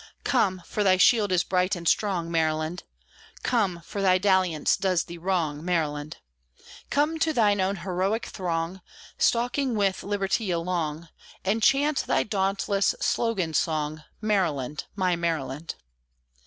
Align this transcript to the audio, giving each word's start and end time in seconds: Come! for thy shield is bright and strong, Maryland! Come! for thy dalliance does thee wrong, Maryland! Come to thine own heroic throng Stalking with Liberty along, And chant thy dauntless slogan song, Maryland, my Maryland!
Come! 0.23 0.63
for 0.65 0.83
thy 0.83 0.97
shield 0.97 1.31
is 1.31 1.43
bright 1.43 1.75
and 1.75 1.87
strong, 1.87 2.31
Maryland! 2.31 2.81
Come! 3.43 3.83
for 3.85 4.01
thy 4.01 4.17
dalliance 4.17 4.75
does 4.75 5.03
thee 5.03 5.19
wrong, 5.19 5.63
Maryland! 5.63 6.17
Come 6.89 7.19
to 7.19 7.31
thine 7.31 7.61
own 7.61 7.75
heroic 7.75 8.25
throng 8.25 8.81
Stalking 9.19 9.75
with 9.75 10.01
Liberty 10.01 10.49
along, 10.49 11.09
And 11.45 11.61
chant 11.61 11.99
thy 12.07 12.23
dauntless 12.23 12.95
slogan 12.99 13.53
song, 13.53 14.01
Maryland, 14.21 14.85
my 14.95 15.15
Maryland! 15.15 15.75